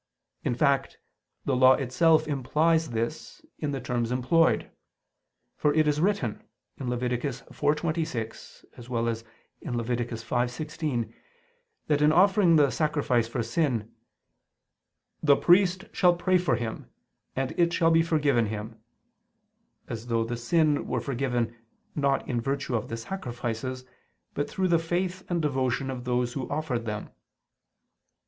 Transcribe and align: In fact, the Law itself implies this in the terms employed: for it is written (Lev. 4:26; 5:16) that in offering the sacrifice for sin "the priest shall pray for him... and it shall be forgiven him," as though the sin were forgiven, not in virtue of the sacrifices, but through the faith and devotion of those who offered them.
In 0.43 0.55
fact, 0.55 0.97
the 1.45 1.55
Law 1.55 1.73
itself 1.73 2.27
implies 2.27 2.89
this 2.89 3.45
in 3.59 3.69
the 3.69 3.79
terms 3.79 4.11
employed: 4.11 4.71
for 5.55 5.71
it 5.75 5.87
is 5.87 6.01
written 6.01 6.41
(Lev. 6.79 6.97
4:26; 7.01 8.65
5:16) 8.73 11.13
that 11.85 12.01
in 12.01 12.11
offering 12.11 12.55
the 12.55 12.71
sacrifice 12.71 13.27
for 13.27 13.43
sin 13.43 13.91
"the 15.21 15.37
priest 15.37 15.85
shall 15.93 16.15
pray 16.15 16.39
for 16.39 16.55
him... 16.55 16.89
and 17.35 17.51
it 17.59 17.71
shall 17.71 17.91
be 17.91 18.01
forgiven 18.01 18.47
him," 18.47 18.79
as 19.87 20.07
though 20.07 20.23
the 20.23 20.35
sin 20.35 20.87
were 20.87 20.99
forgiven, 20.99 21.55
not 21.93 22.27
in 22.27 22.41
virtue 22.41 22.75
of 22.75 22.89
the 22.89 22.97
sacrifices, 22.97 23.85
but 24.33 24.49
through 24.49 24.69
the 24.69 24.79
faith 24.79 25.23
and 25.29 25.43
devotion 25.43 25.91
of 25.91 26.05
those 26.05 26.33
who 26.33 26.49
offered 26.49 26.87
them. 26.87 27.11